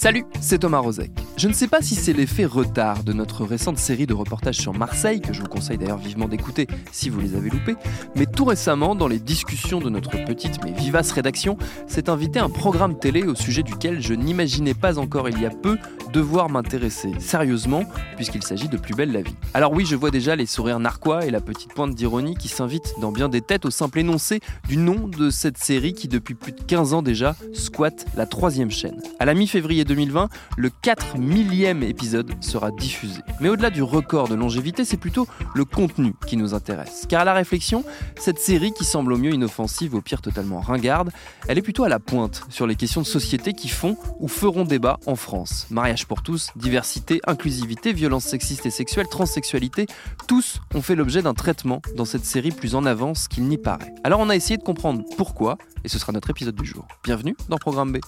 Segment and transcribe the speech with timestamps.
[0.00, 1.10] Salut, c'est Thomas Rozek.
[1.36, 4.72] Je ne sais pas si c'est l'effet retard de notre récente série de reportages sur
[4.72, 7.74] Marseille, que je vous conseille d'ailleurs vivement d'écouter si vous les avez loupés,
[8.14, 11.58] mais tout récemment, dans les discussions de notre petite mais vivace rédaction,
[11.88, 15.50] s'est invité un programme télé au sujet duquel je n'imaginais pas encore il y a
[15.50, 15.78] peu
[16.12, 17.82] devoir m'intéresser sérieusement,
[18.14, 19.34] puisqu'il s'agit de Plus belle la vie.
[19.52, 22.94] Alors oui, je vois déjà les sourires narquois et la petite pointe d'ironie qui s'invitent
[23.00, 26.52] dans bien des têtes au simple énoncé du nom de cette série qui depuis plus
[26.52, 29.02] de 15 ans déjà squatte la troisième chaîne.
[29.18, 33.20] À la mi-février 2020, le 4 millième épisode sera diffusé.
[33.40, 37.06] Mais au-delà du record de longévité, c'est plutôt le contenu qui nous intéresse.
[37.08, 37.84] Car à la réflexion,
[38.16, 41.10] cette série qui semble au mieux inoffensive, au pire totalement ringarde,
[41.48, 44.64] elle est plutôt à la pointe sur les questions de société qui font ou feront
[44.64, 45.66] débat en France.
[45.70, 49.86] Mariage pour tous, diversité, inclusivité, violence sexiste et sexuelle, transsexualité,
[50.26, 53.94] tous ont fait l'objet d'un traitement dans cette série plus en avance qu'il n'y paraît.
[54.04, 56.86] Alors on a essayé de comprendre pourquoi, et ce sera notre épisode du jour.
[57.04, 57.98] Bienvenue dans Programme B.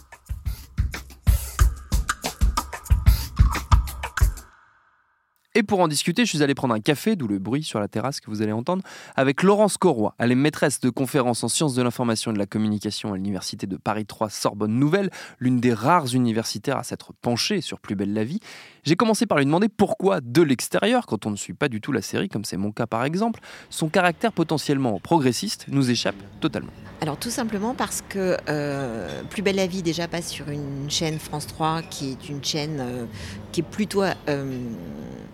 [5.56, 7.89] Et pour en discuter, je suis allé prendre un café, d'où le bruit sur la
[7.89, 8.84] terrasse que vous allez entendre,
[9.17, 10.15] avec Laurence Corroy.
[10.19, 13.67] Elle est maîtresse de conférences en sciences de l'information et de la communication à l'Université
[13.67, 18.15] de Paris 3 Sorbonne Nouvelle, l'une des rares universitaires à s'être penchée sur Plus belle
[18.15, 18.39] la vie.
[18.84, 21.91] J'ai commencé par lui demander pourquoi, de l'extérieur, quand on ne suit pas du tout
[21.91, 23.41] la série, comme c'est mon cas par exemple,
[23.71, 26.73] son caractère potentiellement progressiste nous échappe totalement.
[27.01, 31.19] Alors tout simplement parce que euh, Plus belle la vie déjà passe sur une chaîne
[31.19, 33.06] France 3 qui est une chaîne euh,
[33.53, 34.12] qui est plutôt euh,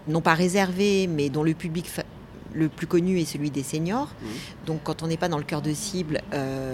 [0.08, 1.90] non pas réservée mais dont le public
[2.54, 4.06] le plus connu est celui des seniors.
[4.06, 4.26] Mmh.
[4.66, 6.22] Donc quand on n'est pas dans le cœur de cible,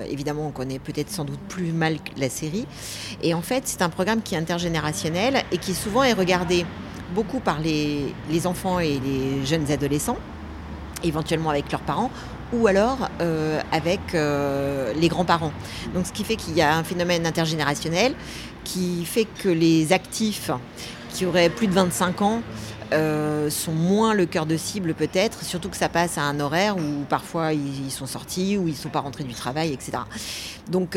[0.08, 2.66] évidemment on connaît peut-être sans doute plus mal la série.
[3.20, 6.64] Et en fait c'est un programme qui est intergénérationnel et qui souvent est regardé
[7.16, 10.18] beaucoup par les, les enfants et les jeunes adolescents
[11.04, 12.10] éventuellement avec leurs parents,
[12.52, 15.52] ou alors euh, avec euh, les grands-parents.
[15.94, 18.14] Donc ce qui fait qu'il y a un phénomène intergénérationnel
[18.64, 20.50] qui fait que les actifs
[21.10, 22.42] qui auraient plus de 25 ans
[22.92, 26.76] euh, sont moins le cœur de cible peut-être, surtout que ça passe à un horaire
[26.76, 29.98] où parfois ils, sont sortis, ou ils ne sont pas rentrés du travail, etc.
[30.70, 30.96] Donc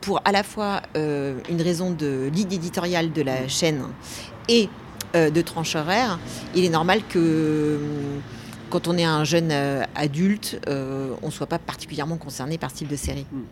[0.00, 3.82] pour à la fois une raison de ligne éditoriale de la chaîne
[4.48, 4.68] et
[5.14, 6.18] de tranche horaire,
[6.54, 7.78] il est normal que
[8.68, 12.70] quand on est un jeune euh, adulte, euh, on ne soit pas particulièrement concerné par
[12.70, 13.26] ce type de série.
[13.32, 13.44] Hmm.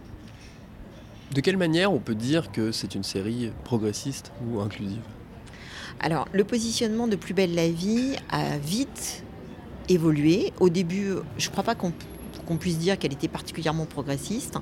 [1.34, 5.02] De quelle manière on peut dire que c'est une série progressiste ou inclusive?
[6.00, 9.24] Alors, le positionnement de Plus belle la vie a vite
[9.88, 10.52] évolué.
[10.60, 14.58] Au début, je ne crois pas qu'on puisse dire qu'elle était particulièrement progressiste.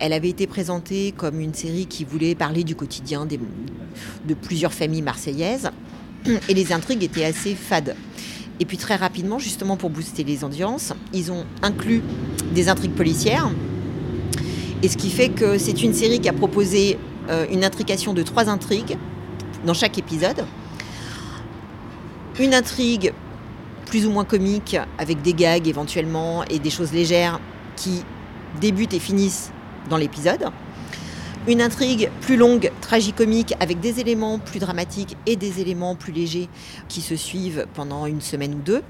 [0.00, 5.02] Elle avait été présentée comme une série qui voulait parler du quotidien de plusieurs familles
[5.02, 5.70] marseillaises
[6.48, 7.94] et les intrigues étaient assez fades.
[8.58, 12.02] Et puis très rapidement, justement pour booster les audiences, ils ont inclus
[12.54, 13.50] des intrigues policières.
[14.82, 16.98] Et ce qui fait que c'est une série qui a proposé
[17.28, 18.96] euh, une intrication de trois intrigues
[19.66, 20.46] dans chaque épisode.
[22.40, 23.12] Une intrigue
[23.84, 27.40] plus ou moins comique avec des gags éventuellement et des choses légères
[27.76, 28.04] qui
[28.60, 29.52] débutent et finissent
[29.90, 30.50] dans l'épisode.
[31.48, 36.48] Une intrigue plus longue, tragicomique, avec des éléments plus dramatiques et des éléments plus légers
[36.88, 38.82] qui se suivent pendant une semaine ou deux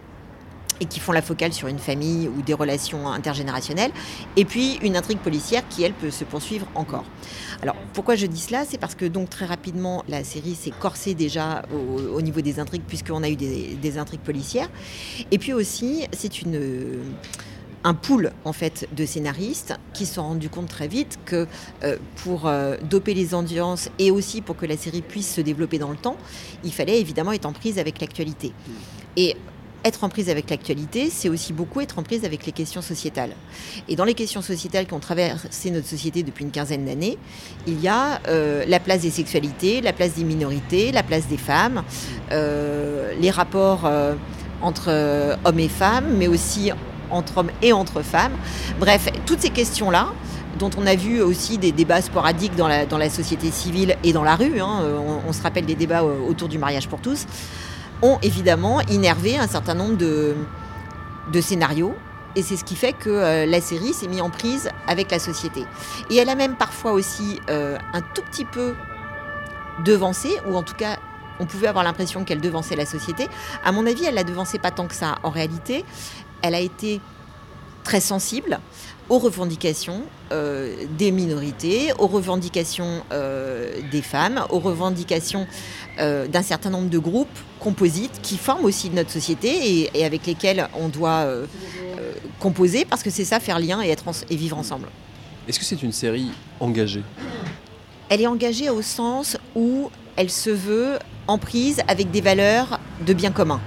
[0.81, 3.93] et qui font la focale sur une famille ou des relations intergénérationnelles,
[4.37, 7.05] et puis une intrigue policière qui, elle, peut se poursuivre encore.
[7.63, 8.65] Alors, pourquoi je dis cela?
[8.65, 12.83] C'est parce que donc très rapidement, la série s'est corsée déjà au, niveau des intrigues,
[12.87, 14.69] puisqu'on a eu des, intrigues policières,
[15.31, 17.01] et puis aussi, c'est une
[17.85, 21.47] un pool en fait de scénaristes qui se sont rendus compte très vite que
[21.85, 25.79] euh, pour euh, doper les audiences et aussi pour que la série puisse se développer
[25.79, 26.17] dans le temps,
[26.65, 28.53] il fallait évidemment être en prise avec l'actualité.
[29.17, 29.37] Et
[29.87, 33.31] être en prise avec l'actualité, c'est aussi beaucoup être en prise avec les questions sociétales.
[33.89, 37.19] Et dans les questions sociétales qui ont traversé notre société depuis une quinzaine d'années,
[37.67, 41.37] il y a euh, la place des sexualités, la place des minorités, la place des
[41.37, 41.83] femmes,
[42.31, 43.91] les rapports
[44.63, 46.71] entre hommes et femmes, mais aussi
[47.11, 48.33] entre hommes et entre femmes.
[48.81, 50.09] Bref, toutes ces questions-là,
[50.59, 54.13] dont on a vu aussi des débats sporadiques dans la, dans la société civile et
[54.13, 54.83] dans la rue, hein,
[55.27, 57.27] on, se rappelle des débats autour du mariage pour tous,
[58.03, 60.35] ont évidemment innervé un certain nombre de,
[61.33, 61.95] de scénario.
[62.35, 65.19] Et c'est ce qui fait que euh, la série s'est mise en prise avec la
[65.19, 65.65] société.
[66.11, 68.75] Et elle a même parfois aussi euh, un tout petit peu
[69.85, 70.99] devancé, ou en tout cas,
[71.41, 73.29] on pouvait avoir l'impression qu'elle devançait la société.
[73.65, 75.17] À mon avis, elle la devançait pas tant que ça.
[75.23, 75.85] En réalité,
[76.43, 77.01] elle a été
[77.87, 78.59] très sensible
[79.09, 80.01] aux revendications
[80.33, 85.47] euh, des minorités, aux revendications euh, des femmes, aux revendications
[86.01, 90.27] euh, d'un certain nombre de groupes composites qui forment aussi notre société et, et avec
[90.27, 91.25] lesquels on doit
[92.41, 94.89] composer parce que c'est ça faire lien et, être en- et vivre ensemble.
[95.47, 97.05] Est-ce que c'est une série engagée?
[98.09, 100.99] Elle est engagée au sens où elle se veut
[101.29, 103.61] en prise avec des valeurs de bien commun.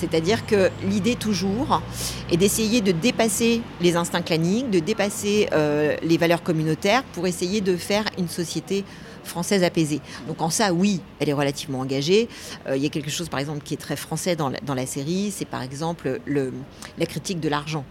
[0.00, 1.82] C'est-à-dire que l'idée toujours
[2.30, 7.60] est d'essayer de dépasser les instincts claniques, de dépasser euh, les valeurs communautaires pour essayer
[7.60, 8.84] de faire une société
[9.24, 10.00] française apaisée.
[10.26, 12.28] Donc en ça, oui, elle est relativement engagée.
[12.66, 14.74] Euh, il y a quelque chose, par exemple, qui est très français dans la, dans
[14.74, 16.52] la série, c'est par exemple le,
[16.98, 17.84] la critique de l'argent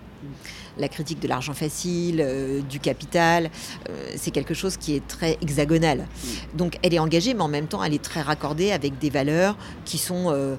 [0.77, 3.49] la critique de l'argent facile, euh, du capital,
[3.89, 6.07] euh, c'est quelque chose qui est très hexagonal.
[6.55, 9.57] Donc elle est engagée, mais en même temps, elle est très raccordée avec des valeurs
[9.85, 10.55] qui sont euh,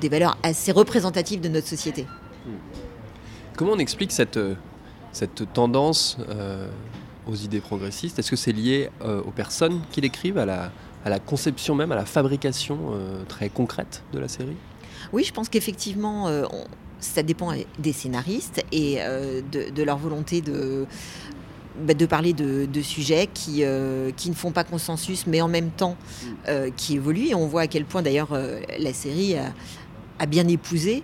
[0.00, 2.06] des valeurs assez représentatives de notre société.
[3.56, 4.54] Comment on explique cette, euh,
[5.12, 6.68] cette tendance euh,
[7.26, 8.18] aux idées progressistes?
[8.18, 10.72] Est-ce que c'est lié euh, aux personnes qui l'écrivent, à la,
[11.04, 14.56] à la conception même, à la fabrication euh, très concrète de la série?
[15.12, 16.28] Oui, je pense qu'effectivement,
[16.98, 20.86] ça dépend des scénaristes et de, de leur volonté de,
[21.80, 25.48] bah, de parler de, de sujets qui, euh, qui ne font pas consensus, mais en
[25.48, 25.96] même temps
[26.48, 27.28] euh, qui évoluent.
[27.28, 29.52] Et on voit à quel point d'ailleurs euh, la série a,
[30.18, 31.02] a bien épousé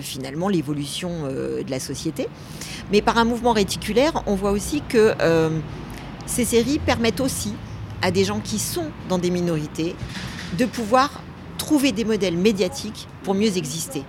[0.00, 2.26] finalement l'évolution de la société.
[2.90, 5.12] Mais par un mouvement réticulaire, on voit aussi que
[6.24, 7.52] ces séries permettent aussi
[8.00, 9.94] à des gens qui sont dans des minorités
[10.56, 11.20] de pouvoir
[11.58, 14.04] trouver des modèles médiatiques pour mieux exister,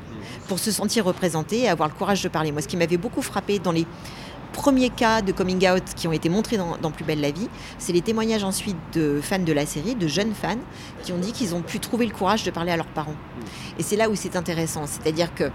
[0.48, 2.54] pour se sentir représentés et avoir le courage de parler.
[2.54, 3.86] Moi, ce qui m'avait beaucoup frappé dans les
[4.53, 7.94] premiers cas de coming out qui ont été montrés dans, Plus belle la vie, c'est
[7.94, 10.57] les témoignages ensuite de fans de la série, de jeunes fans,
[11.03, 13.15] qui ont dit qu'ils ont pu trouver le courage de parler à leurs parents.
[13.77, 15.51] Et c'est là où c'est intéressant, c'est-à-dire que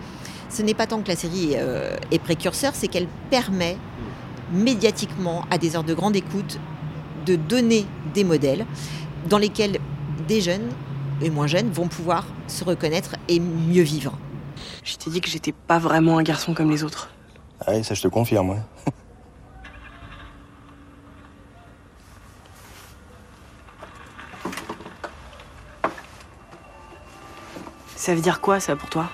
[0.49, 3.77] ce n'est pas tant que la série euh, est précurseur, c'est qu'elle permet
[4.53, 6.59] médiatiquement, à des heures de grande écoute,
[7.25, 8.67] de donner des modèles
[9.29, 9.79] dans lesquels
[10.27, 10.69] des jeunes
[11.23, 14.19] et moins jeunes vont pouvoir se reconnaître et mieux vivre.
[14.85, 17.11] Je t'ai dit que j'étais pas vraiment un garçon comme les autres.
[17.67, 18.63] Ah oui, ça je te confirme, ouais.
[27.97, 29.11] Ça veut dire quoi, ça, pour toi?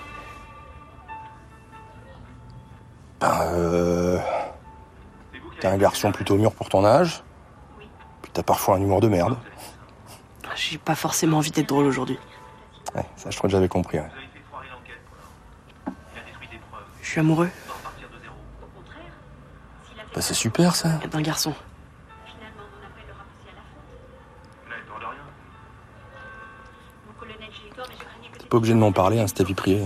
[3.19, 4.17] Ben, euh...
[5.59, 7.21] T'es un garçon plutôt mûr pour ton âge.
[8.21, 9.37] Puis t'as parfois un humour de merde.
[10.55, 12.17] J'ai pas forcément envie d'être drôle aujourd'hui.
[12.95, 14.09] Ouais, ça je crois que j'avais compris, ouais.
[17.01, 17.49] Je suis amoureux
[20.17, 20.99] Bah c'est super ça.
[21.11, 21.53] d'un garçon.
[28.39, 29.81] T'es pas obligé de m'en parler, hein, c'est ta vie privée.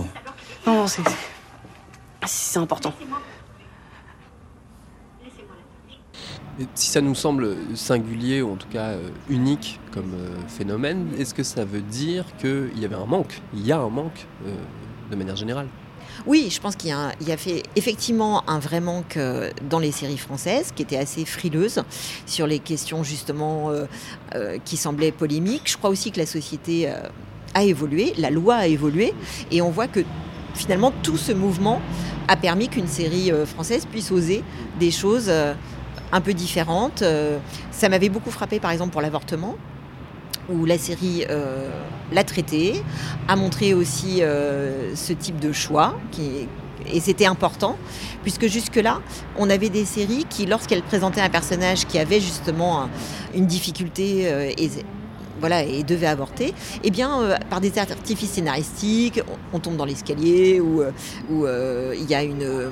[0.66, 1.02] Non, non, c'est.
[1.06, 1.16] c'est-
[2.24, 2.94] C'est important.
[6.74, 11.34] Si ça nous semble singulier ou en tout cas euh, unique comme euh, phénomène, est-ce
[11.34, 13.40] que ça veut dire qu'il y avait un manque?
[13.54, 14.54] Il y a un manque euh,
[15.10, 15.66] de manière générale
[16.26, 17.12] Oui, je pense qu'il y a,
[17.76, 21.82] effectivement un vrai manque euh, dans les séries françaises, qui étaient assez frileuses
[22.26, 23.86] sur les questions justement euh,
[24.34, 25.70] euh, qui semblaient polémiques.
[25.70, 26.92] Je crois aussi que la société
[27.54, 29.14] a évolué, la loi a évolué,
[29.50, 30.00] et on voit que
[30.54, 31.80] finalement tout ce mouvement
[32.28, 34.44] a permis qu'une série française puisse oser
[34.78, 35.30] des choses
[36.12, 37.02] un peu différentes.
[37.70, 39.56] Ça m'avait beaucoup frappé par exemple pour l'avortement
[40.50, 41.68] où la série euh,
[42.12, 42.82] l'a traité,
[43.28, 46.48] a montré aussi euh, ce type de choix, qui,
[46.92, 47.76] et c'était important,
[48.22, 49.00] puisque jusque-là,
[49.38, 52.90] on avait des séries qui, lorsqu'elles présentaient un personnage qui avait justement un-
[53.34, 54.70] une difficulté euh, et,
[55.40, 59.20] voilà, et devait avorter, eh bien, par des artifices scénaristiques,
[59.52, 60.84] on, tombe dans l'escalier, ou
[61.30, 62.70] il y a une...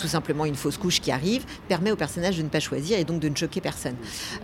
[0.00, 3.04] tout simplement une fausse couche qui arrive, permet au personnage de ne pas choisir et
[3.04, 3.94] donc de ne choquer personne.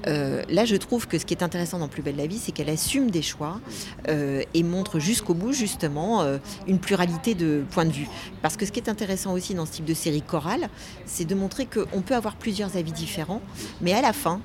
[0.06, 2.52] Euh, là, je trouve que ce qui est intéressant dans Plus belle la vie, c'est
[2.52, 3.60] qu'elle assume des choix
[4.08, 8.08] euh, et montre jusqu'au bout, justement, euh, une pluralité de points de vue.
[8.42, 10.68] Parce que ce qui est intéressant aussi dans ce type de série chorale,
[11.06, 13.40] c'est de montrer qu'on peut avoir plusieurs avis différents,
[13.80, 14.40] mais à la fin,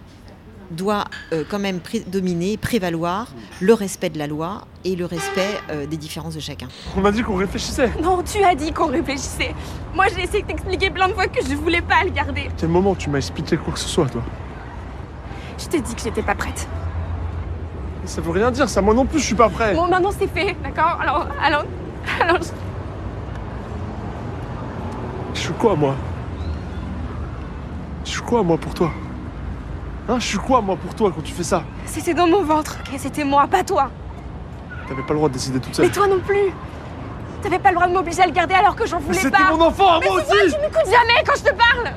[0.72, 3.28] doit euh, quand même prédominer, prévaloir
[3.60, 6.68] le respect de la loi et le respect euh, des différences de chacun.
[6.98, 7.92] On m'a dit qu'on réfléchissait.
[8.01, 9.54] Non, tu as dit qu'on réfléchissait.
[9.94, 12.50] Moi, j'ai essayé de t'expliquer plein de fois que je voulais pas le garder.
[12.58, 14.22] Quel moment tu m'as expliqué quoi que ce soit, toi
[15.60, 16.68] Je t'ai dit que j'étais pas prête.
[18.06, 18.82] Ça veut rien dire, ça.
[18.82, 19.75] Moi non plus, je suis pas prêt.
[19.75, 20.98] Bon, maintenant c'est fait, d'accord?
[21.00, 21.63] Alors, alors,
[22.22, 22.38] alors.
[22.42, 22.50] je-
[25.34, 25.96] Je suis quoi, moi?
[28.06, 28.92] Je suis quoi, moi, pour toi?
[30.10, 32.77] Hein, je suis quoi, moi, pour toi, quand tu fais ça C'était dans mon ventre,
[32.81, 33.89] ok C'était moi, pas toi.
[34.88, 35.86] T'avais pas le droit de décider toute seule.
[35.86, 36.51] Mais toi non plus.
[37.41, 39.38] T'avais pas le droit de m'obliger à le garder alors que j'en Mais voulais c'était
[39.38, 39.51] pas.
[39.55, 41.93] mon enfant à Mais moi aussi tu m'écoutes jamais quand je te parle.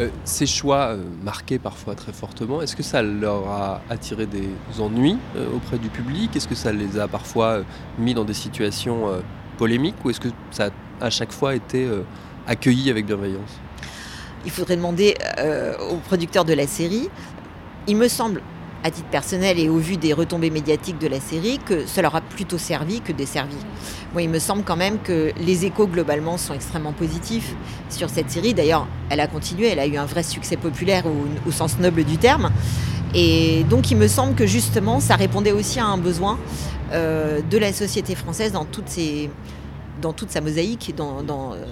[0.00, 4.48] Euh, ces choix euh, marqués parfois très fortement, est-ce que ça leur a attiré des
[4.80, 6.34] ennuis euh, auprès du public?
[6.34, 7.62] Est-ce que ça les a parfois euh,
[7.98, 9.20] mis dans des situations euh,
[9.58, 9.94] polémiques?
[10.04, 10.66] Ou est-ce que ça
[11.00, 12.02] a à chaque fois été euh,
[12.48, 13.60] accueilli avec bienveillance?
[14.44, 17.08] Il faudrait demander euh, aux producteurs de la série.
[17.86, 18.42] Il me semble,
[18.82, 22.14] à titre personnel et au vu des retombées médiatiques de la série, que ça leur
[22.14, 23.56] a plutôt servi que desservi.
[24.12, 27.54] Moi, il me semble quand même que les échos globalement sont extrêmement positifs
[27.88, 28.52] sur cette série.
[28.52, 31.04] D'ailleurs, elle a continué, elle a eu un vrai succès populaire
[31.46, 32.50] au, sens noble du terme.
[33.14, 36.38] Et donc, il me semble que justement, ça répondait aussi à un besoin
[36.92, 41.64] euh, de la société française dans toute sa mosaïque, dans, dans, euh,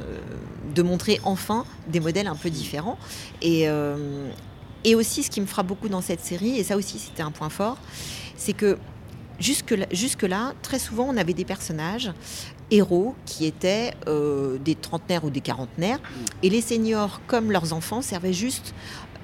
[0.75, 2.99] de montrer enfin des modèles un peu différents.
[3.41, 4.29] Et, euh,
[4.85, 7.31] et aussi, ce qui me frappe beaucoup dans cette série, et ça aussi c'était un
[7.31, 7.79] point fort,
[8.37, 8.79] c'est que
[9.39, 12.13] jusque-là, jusque-là, très souvent, on avait des personnages
[12.71, 16.01] héros qui étaient euh, des trentenaires ou des quarantenaires,
[16.43, 18.75] et les seniors, comme leurs enfants, servaient juste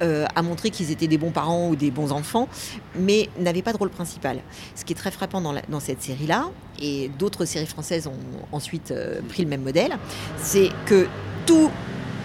[0.00, 2.46] euh, à montrer qu'ils étaient des bons parents ou des bons enfants,
[2.94, 4.38] mais n'avaient pas de rôle principal.
[4.76, 6.50] Ce qui est très frappant dans, cette série-là,
[6.80, 8.94] et d'autres séries françaises ont ensuite
[9.28, 9.98] pris le même modèle,
[10.36, 11.08] c'est que
[11.48, 11.70] toutes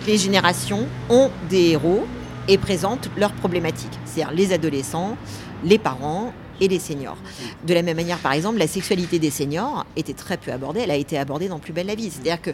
[0.06, 2.03] les générations ont des héros
[2.50, 5.15] et présentent leurs problématiques, c'est-à-dire les adolescents,
[5.63, 7.15] les parents et les seniors.
[7.65, 10.92] De la même manière, par exemple, la sexualité des seniors était très peu abordée, elle
[10.92, 12.12] a été abordée dans Plus belle la vie.
[12.12, 12.51] C'est-à-dire que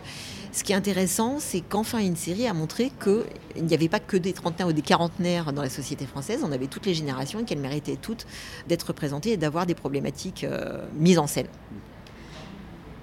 [0.52, 4.16] ce qui est intéressant, c'est qu'enfin une série a montré qu'il n'y avait pas que
[4.16, 7.46] des trentenaires ou des quarantenaires dans la société française, on avait toutes les générations et
[7.46, 8.28] qu'elles méritaient toutes
[8.68, 11.48] d'être représentées et d'avoir des problématiques euh, mises en scène.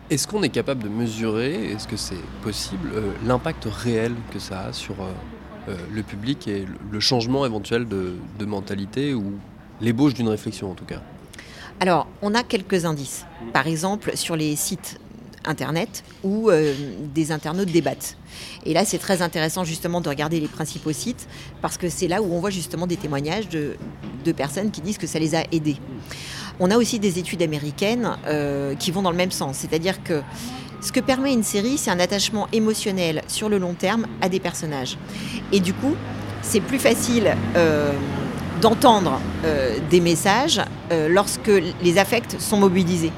[0.08, 4.66] Est-ce qu'on est capable de mesurer, est-ce que c'est possible, euh, l'impact réel que ça
[4.66, 5.10] a sur euh,
[5.68, 9.32] euh, le public et le- changement éventuel de, mentalité ou
[9.80, 11.02] l'ébauche d'une réflexion en tout cas?
[11.80, 13.26] Alors, on a quelques indices.
[13.52, 15.00] Par exemple, sur les sites
[15.44, 16.50] internet où
[17.14, 18.16] des internautes débattent.
[18.64, 21.28] Et là, c'est très intéressant justement de regarder les principaux sites
[21.62, 23.76] parce que c'est là où on voit justement des témoignages de,
[24.24, 25.76] de personnes qui disent que ça les a aidés.
[26.58, 30.22] On a aussi des études américaines euh, qui vont dans le même sens, c'est-à-dire que
[30.80, 34.40] ce que permet une série, c'est un attachement émotionnel sur le long terme à des
[34.40, 34.96] personnages.
[35.52, 35.94] Et du coup,
[36.42, 37.92] c'est plus facile euh,
[38.60, 40.62] d'entendre euh, des messages
[41.08, 41.50] lorsque
[41.82, 43.12] les affects sont mobilisés.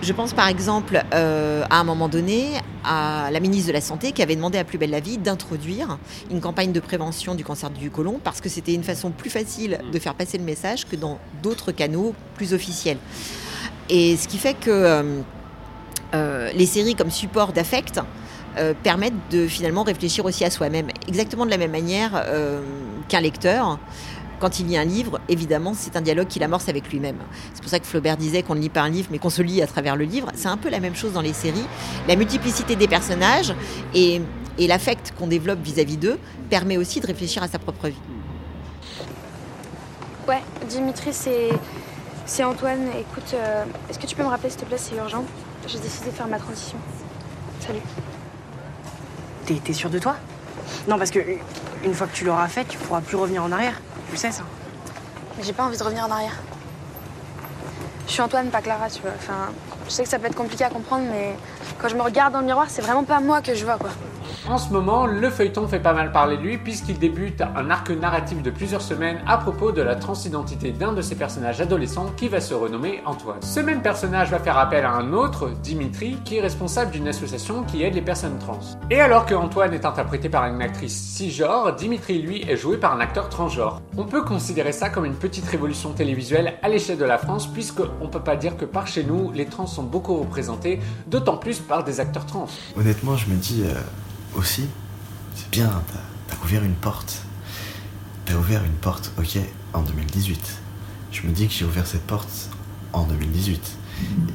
[0.00, 2.52] Je pense par exemple à un moment donné
[2.86, 5.98] à la ministre de la Santé qui avait demandé à Plus Belle la Vie d'introduire
[6.30, 9.80] une campagne de prévention du cancer du côlon parce que c'était une façon plus facile
[9.92, 12.98] de faire passer le message que dans d'autres canaux plus officiels.
[13.90, 15.20] Et ce qui fait que euh,
[16.14, 18.00] euh, les séries comme support d'affect
[18.58, 22.62] euh, permettent de finalement réfléchir aussi à soi-même, exactement de la même manière euh,
[23.06, 23.78] qu'un lecteur.
[24.38, 27.16] Quand il lit un livre, évidemment, c'est un dialogue qu'il amorce avec lui-même.
[27.54, 29.40] C'est pour ça que Flaubert disait qu'on ne lit pas un livre, mais qu'on se
[29.40, 30.28] lit à travers le livre.
[30.34, 31.64] C'est un peu la même chose dans les séries.
[32.06, 33.54] La multiplicité des personnages
[33.94, 34.20] et,
[34.58, 36.18] et l'affect qu'on développe vis-à-vis d'eux
[36.50, 37.94] permet aussi de réfléchir à sa propre vie.
[40.28, 41.50] Ouais, Dimitri, c'est.
[42.28, 42.88] C'est Antoine.
[42.98, 45.24] Écoute, euh, est-ce que tu peux me rappeler, s'il te plaît, c'est urgent
[45.68, 46.76] J'ai décidé de faire ma transition.
[47.60, 47.78] Salut.
[49.46, 50.16] T'es t'es sûr de toi?
[50.88, 51.20] Non, parce que
[51.84, 53.80] une fois que tu l'auras fait, tu pourras plus revenir en arrière.
[54.10, 54.42] Tu sais ça.
[55.36, 56.36] Mais j'ai pas envie de revenir en arrière.
[58.06, 59.10] Je suis Antoine, pas Clara, tu vois.
[59.16, 59.52] Enfin,
[59.86, 61.34] je sais que ça peut être compliqué à comprendre, mais
[61.80, 63.90] quand je me regarde dans le miroir, c'est vraiment pas moi que je vois, quoi.
[64.48, 67.90] En ce moment, le feuilleton fait pas mal parler de lui puisqu'il débute un arc
[67.90, 72.28] narratif de plusieurs semaines à propos de la transidentité d'un de ses personnages adolescents qui
[72.28, 73.42] va se renommer Antoine.
[73.42, 77.64] Ce même personnage va faire appel à un autre, Dimitri, qui est responsable d'une association
[77.64, 78.60] qui aide les personnes trans.
[78.88, 82.94] Et alors que Antoine est interprété par une actrice cisgenre, Dimitri lui est joué par
[82.94, 83.82] un acteur transgenre.
[83.96, 88.08] On peut considérer ça comme une petite révolution télévisuelle à l'échelle de la France puisqu'on
[88.08, 91.82] peut pas dire que par chez nous, les trans sont beaucoup représentés, d'autant plus par
[91.82, 92.46] des acteurs trans.
[92.78, 93.74] Honnêtement, je me dis euh,
[94.36, 94.66] aussi,
[95.34, 95.70] c'est bien,
[96.28, 97.22] t'as ouvert une porte.
[98.24, 99.38] T'as ouvert une porte, ok,
[99.72, 100.58] en 2018.
[101.12, 102.50] Je me dis que j'ai ouvert cette porte
[102.92, 103.76] en 2018.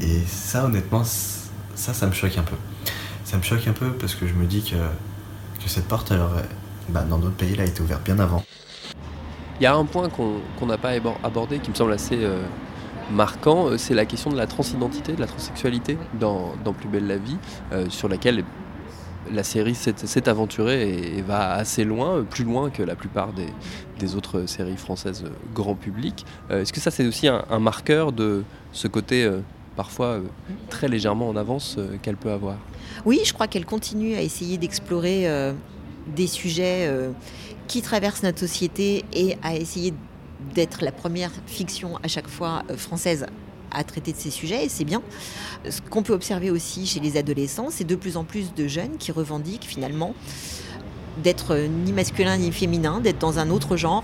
[0.02, 2.56] Et ça, honnêtement, ça, ça me choque un peu.
[3.26, 4.76] Ça me choque un peu parce que je me dis que,
[5.64, 6.48] que cette porte, aurait,
[6.90, 8.44] bah, dans d'autres pays, elle a été ouverte bien avant.
[9.60, 12.42] Il y a un point qu'on n'a pas abor- abordé qui me semble assez euh,
[13.12, 17.06] marquant, euh, c'est la question de la transidentité, de la transsexualité dans, dans Plus belle
[17.08, 17.38] la vie,
[17.72, 18.44] euh, sur laquelle
[19.30, 24.48] la série s'est aventurée et, va assez loin, plus loin que la plupart des, autres
[24.48, 26.26] séries françaises euh, grand public.
[26.50, 29.42] Euh, Est-ce que ça c'est aussi un, marqueur de ce côté euh,
[29.76, 30.20] parfois
[30.70, 32.58] très légèrement en avance qu'elle peut avoir?
[33.06, 35.54] Oui, je crois qu'elle continue à essayer d'explorer
[36.08, 36.92] des sujets
[37.68, 39.94] qui traversent notre société et à essayer
[40.54, 43.28] d'être la première fiction à chaque fois française
[43.72, 45.02] à traiter de ces sujets, et c'est bien.
[45.70, 48.98] Ce qu'on peut observer aussi chez les adolescents, c'est de plus en plus de jeunes
[48.98, 50.14] qui revendiquent finalement
[51.18, 54.04] d'être euh, ni masculin ni féminin, d'être dans un autre genre.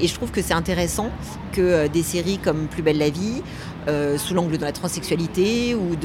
[0.00, 1.10] Et je trouve que c'est intéressant
[1.52, 3.42] que euh, des séries comme Plus belle la vie,
[3.88, 5.96] euh, sous l'angle de la transsexualité ou,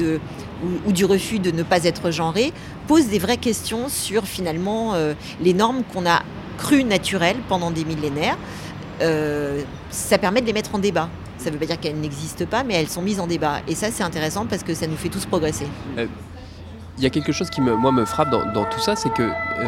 [0.92, 2.52] du refus de ne pas être genré,
[2.86, 4.94] posent des vraies questions sur finalement
[5.42, 6.22] les normes qu'on a
[6.56, 8.38] crues naturelles pendant des millénaires.
[9.90, 11.10] Ça permet de les mettre en débat.
[11.44, 13.56] Ça ne veut pas dire qu'elles n'existent pas, mais elles sont mises en débat.
[13.68, 15.66] Et ça, c'est intéressant parce que ça nous fait tous progresser.
[15.98, 16.06] Euh,
[16.96, 19.24] Il y a quelque chose qui me, moi, me frappe dans, tout ça, c'est que
[19.24, 19.64] euh,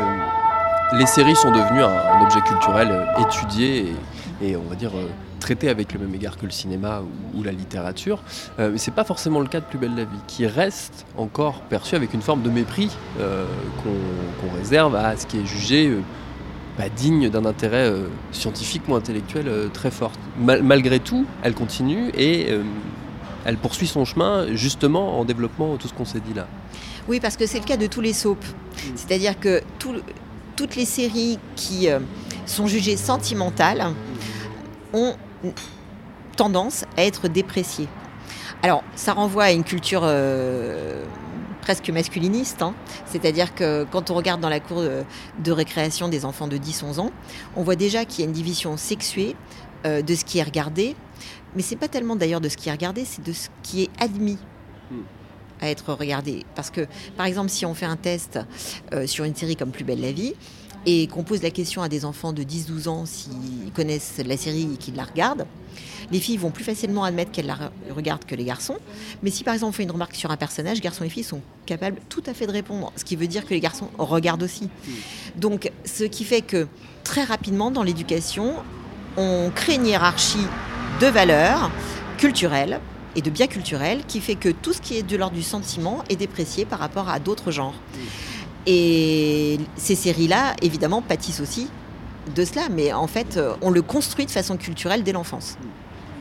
[0.95, 3.93] les séries sont devenues un, objet culturel euh, étudié
[4.41, 4.93] et, on va dire
[5.39, 7.03] traité avec le même égard que le cinéma
[7.35, 8.23] ou, la littérature.
[8.59, 11.61] Euh, mais c'est pas forcément le cas de Plus belle la vie, qui reste encore
[11.61, 15.95] perçu avec une forme de mépris qu'on réserve à ce qui est jugé
[16.79, 20.13] bah, digne d'un intérêt euh, scientifique ou intellectuel euh, très fort.
[20.39, 22.63] Mal- malgré tout, elle continue et euh,
[23.45, 26.47] elle poursuit son chemin justement en développant tout ce qu'on s'est dit là.
[27.09, 28.47] Oui, parce que c'est le cas de tous les soaps.
[28.95, 30.03] C'est-à-dire que tout-
[30.57, 31.89] toutes les séries qui
[32.47, 33.85] sont jugées sentimentales
[34.93, 35.15] ont
[36.37, 37.89] tendance à être dépréciées.
[38.63, 40.03] Alors, ça renvoie à une culture
[41.67, 42.63] presque masculiniste.
[42.63, 42.77] hein.
[43.07, 45.03] C'est-à-dire que quand on regarde dans la cour de,
[45.43, 47.11] de récréation des enfants de 10-11 ans,
[47.57, 49.35] on voit déjà qu'il y a une division sexuée
[49.85, 50.95] euh, de ce qui est regardé.
[51.57, 53.91] Mais c'est pas tellement d'ailleurs de ce qui est regardé, c'est de ce qui est
[53.99, 54.39] admis
[55.61, 56.45] à être regardé.
[56.55, 58.39] Parce que, par exemple, si on fait un test
[58.95, 60.35] euh, sur une série comme Plus belle la vie,
[60.87, 64.69] et qu'on pose la question à des enfants de 10-12 ans s'ils connaissent la série
[64.75, 65.47] et qu'ils la regardent,
[66.13, 68.77] les filles vont plus facilement admettre qu'elles la re- regardent que les garçons.
[69.23, 71.41] Mais si par exemple on fait une remarque sur un personnage, garçons et filles sont
[71.67, 74.69] capables tout à fait de répondre, ce qui veut dire que les garçons regardent aussi.
[75.35, 76.69] Donc ce qui fait que
[77.03, 78.55] très rapidement dans l'éducation,
[79.17, 80.47] on crée une hiérarchie
[81.01, 81.71] de valeurs
[82.19, 82.79] culturelles
[83.17, 86.05] et de biens culturels qui fait que tout ce qui est de l'ordre du sentiment
[86.11, 87.75] est déprécié par rapport à d'autres genres.
[88.67, 91.69] Et ces séries-là, évidemment, pâtissent aussi
[92.35, 95.57] de cela, mais en fait, euh, on le construit de façon culturelle dès l'enfance.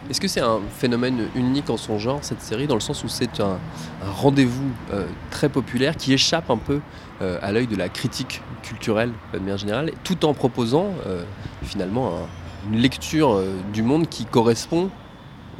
[0.07, 3.07] Est-ce que c'est un phénomène unique en son genre, cette série, dans le sens où
[3.07, 3.57] c'est un,
[4.03, 6.79] un rendez-vous euh, très populaire qui échappe un peu
[7.23, 11.23] euh, à l'œil de la critique culturelle de manière générale, tout en proposant euh,
[11.63, 13.41] finalement un- une lecture
[13.73, 14.89] du monde qui correspond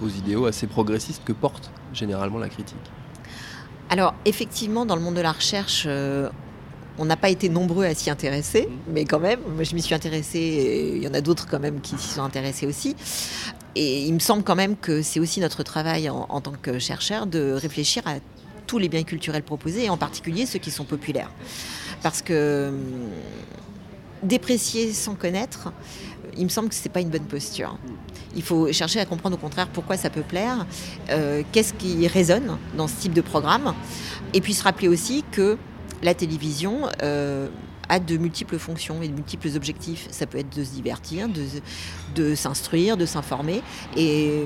[0.01, 2.77] aux idéaux assez progressistes que porte généralement la critique?
[3.89, 6.29] Alors, effectivement, dans le monde de la recherche, euh,
[6.97, 9.95] on n'a pas été nombreux à s'y intéresser, mais quand même, moi je m'y suis
[9.95, 12.95] intéressée, et il y en a d'autres quand même qui s'y sont intéressés aussi.
[13.75, 16.79] Et il me semble quand même que c'est aussi notre travail en, en tant que
[16.79, 18.15] chercheur de réfléchir à
[18.67, 21.31] tous les biens culturels proposés, et en particulier ceux qui sont populaires.
[22.01, 23.09] Parce que hum,
[24.23, 25.71] déprécier sans connaître,
[26.37, 27.77] il me semble que ce n'est pas une bonne posture.
[28.35, 30.65] Il faut chercher à comprendre au contraire pourquoi ça peut plaire,
[31.09, 33.73] euh, qu'est-ce qui résonne dans ce type de programme,
[34.33, 35.57] et puis se rappeler aussi que
[36.03, 37.47] la télévision euh,
[37.89, 40.07] a de multiples fonctions et de multiples objectifs.
[40.11, 41.27] Ça peut être de se divertir,
[42.15, 43.61] de, s'instruire, de s'informer,
[43.95, 44.43] et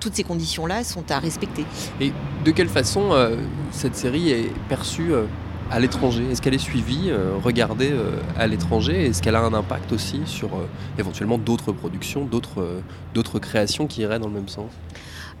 [0.00, 1.64] toutes ces conditions-là sont à respecter.
[2.00, 2.12] Et
[2.44, 3.36] de quelle façon euh,
[3.72, 5.24] cette série est perçue euh,
[5.70, 6.24] à l'étranger?
[6.30, 7.10] Est-ce qu'elle est suivie,
[7.42, 7.92] regardée
[8.38, 9.06] à l'étranger?
[9.06, 10.50] Est-ce qu'elle a un impact aussi sur
[10.96, 14.70] éventuellement d'autres productions, d'autres créations qui iraient dans le même sens?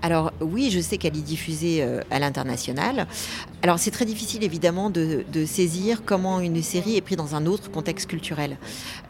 [0.06, 3.08] Alors oui, je sais qu'elle est diffusée euh, à l'international.
[3.62, 7.72] Alors c'est très difficile évidemment de, saisir comment une série est prise dans un autre
[7.72, 8.56] contexte culturel.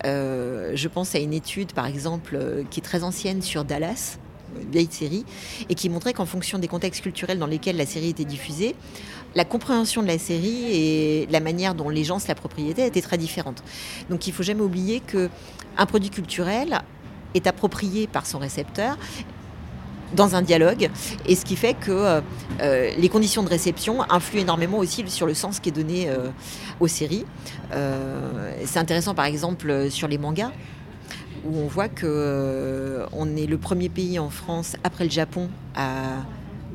[0.06, 4.16] Euh, je pense à une étude par exemple euh, qui est très ancienne sur Dallas
[4.58, 5.26] une vieille série,
[5.68, 8.74] et qui montrait qu'en fonction des contextes culturels dans lesquels la série était diffusée,
[9.34, 13.18] la compréhension de la série et la manière dont les gens se l'appropriaient était très
[13.18, 13.62] différente.
[14.08, 15.28] Donc il faut jamais oublier que
[15.76, 16.80] un produit culturel
[17.34, 18.96] est approprié par son récepteur
[20.14, 20.90] dans un dialogue,
[21.26, 22.20] et ce qui fait que euh,
[22.60, 26.28] euh, les conditions de réception influent énormément aussi sur le sens qui est donné euh,
[26.80, 27.24] aux séries.
[28.64, 30.52] C'est intéressant par exemple sur les mangas,
[31.44, 36.22] où on voit que on est le premier pays en France, après le Japon, à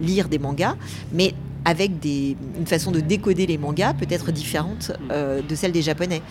[0.01, 0.75] lire des mangas,
[1.13, 6.21] mais avec une façon de décoder les mangas peut-être différente de celle des Japonais.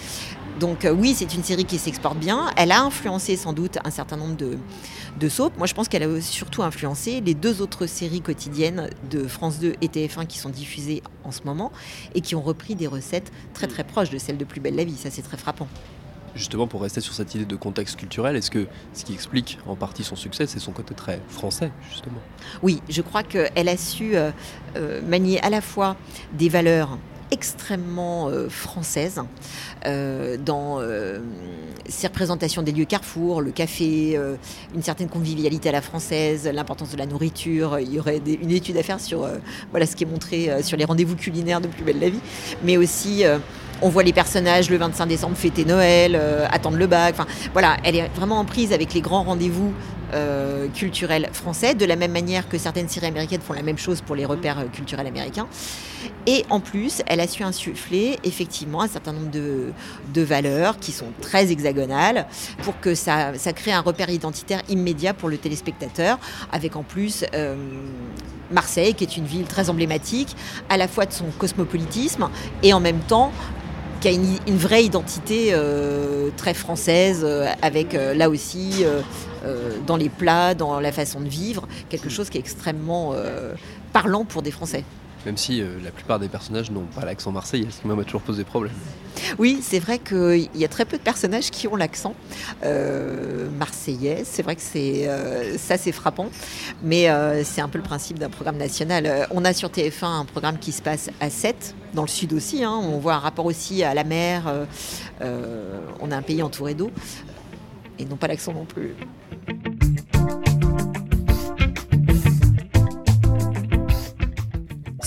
[0.61, 2.51] Donc euh, oui, c'est une série qui s'exporte bien.
[2.55, 4.59] Elle a influencé sans doute un certain nombre de,
[5.18, 5.57] de soaps.
[5.57, 9.73] Moi, je pense qu'elle a surtout influencé les deux autres séries quotidiennes de France 2
[9.81, 11.73] et TF1 qui sont diffusées en ce moment
[12.14, 14.85] et qui ont repris des recettes très très proches de celles de Plus belle la
[14.85, 14.96] vie.
[14.96, 15.66] Ça, c'est très frappant.
[16.35, 19.77] Justement, pour rester sur cette idée de contexte culturel, est-ce que ce qui explique en
[19.77, 22.20] partie son succès, c'est son côté très français, justement?
[22.62, 24.31] Oui, je crois qu'elle a su euh,
[24.77, 25.96] euh, manier à la fois
[26.35, 26.99] des valeurs
[27.31, 29.21] extrêmement euh, françaises
[29.87, 31.21] euh, dans euh,
[31.88, 34.19] ses représentations des lieux Carrefour, le café,
[34.75, 37.79] une certaine convivialité à la française, l'importance de la nourriture.
[37.81, 39.29] Il y aurait une étude à faire sur
[39.71, 42.21] voilà, ce qui est montré sur les rendez-vous culinaires de Plus belle la vie,
[42.62, 43.25] mais aussi
[43.83, 47.14] on voit les personnages le 25 décembre fêter Noël, euh, attendre le bac.
[47.53, 49.73] Voilà, elle est vraiment en prise avec les grands rendez-vous
[50.12, 54.01] euh, culturels français, de la même manière que certaines séries américaines font la même chose
[54.01, 55.47] pour les repères euh, culturels américains.
[56.27, 59.73] Et en plus, elle a su insuffler effectivement un certain nombre de,
[60.23, 62.27] valeurs qui sont très hexagonales
[62.62, 66.19] pour que ça, crée un repère identitaire immédiat pour le téléspectateur,
[66.53, 67.25] avec en plus
[68.51, 70.37] Marseille, qui est une ville très emblématique,
[70.69, 72.29] à la fois de son cosmopolitisme
[72.62, 73.33] et en même temps
[74.01, 78.85] qui a une, vraie identité euh, très française, euh, avec euh, là aussi,
[79.87, 83.15] dans les plats, dans la façon de vivre, quelque chose qui est extrêmement
[83.93, 84.85] parlant pour des Français.
[85.27, 88.23] Même si euh, la plupart des personnages n'ont pas l'accent marseillais, ce qui m'a toujours
[88.23, 88.73] posé problème.
[89.39, 92.15] Oui, c'est vrai qu'il y a très peu de personnages qui ont l'accent
[92.65, 94.23] euh, marseillais.
[94.25, 96.31] C'est vrai que c'est euh, ça, c'est frappant.
[96.83, 97.09] Mais
[97.45, 99.27] c'est un peu le principe d'un programme national.
[99.31, 102.65] On a sur TF1 un programme qui se passe à 7, dans le sud aussi.
[102.65, 102.81] hein.
[102.83, 104.45] On voit un rapport aussi à la mer.
[105.21, 106.91] on a un pays entouré d'eau.
[107.99, 108.95] Et non pas l'accent non plus.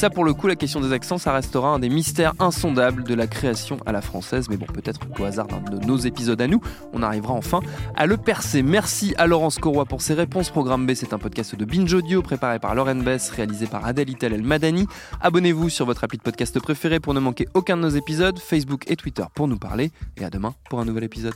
[0.04, 3.14] Ça, pour le coup, la question des accents, ça restera un des mystères insondables de
[3.14, 4.50] la création à la française.
[4.50, 6.60] Mais bon, peut-être qu'au hasard d'un de nos épisodes à nous,
[6.92, 7.62] on arrivera enfin
[7.96, 8.64] à le percer.
[8.64, 10.50] Merci à Laurence Corroy pour ses réponses.
[10.50, 14.10] Programme B, c'est un podcast de Binge Audio préparé par Lauren Bess, réalisé par Adèle
[14.10, 14.88] Itel El Madani.
[15.22, 18.84] Abonnez-vous sur votre appli de podcast préféré pour ne manquer aucun de nos épisodes, Facebook
[18.88, 19.94] et Twitter pour nous parler.
[20.18, 21.36] Et à demain pour un nouvel épisode.